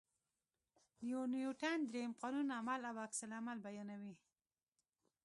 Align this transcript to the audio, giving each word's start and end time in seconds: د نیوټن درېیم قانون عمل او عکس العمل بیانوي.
د 0.99 1.01
نیوټن 1.33 1.79
درېیم 1.89 2.11
قانون 2.21 2.47
عمل 2.59 2.81
او 2.89 2.95
عکس 3.05 3.19
العمل 3.25 3.57
بیانوي. 3.65 4.15